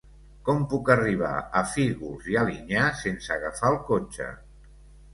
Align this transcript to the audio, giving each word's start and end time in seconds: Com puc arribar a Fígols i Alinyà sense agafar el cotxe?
Com 0.45 0.63
puc 0.71 0.89
arribar 0.93 1.33
a 1.61 1.63
Fígols 1.75 2.31
i 2.33 2.41
Alinyà 2.47 2.89
sense 3.05 3.39
agafar 3.39 3.75
el 3.77 3.83
cotxe? 3.95 4.35